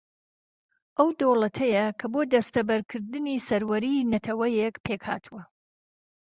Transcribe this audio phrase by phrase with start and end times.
[0.97, 5.43] ئەو دەوڵەتەیە کە بۆ دەستەبەرکردنی سەروەریی نەتەوەیەک پێک ھاتووە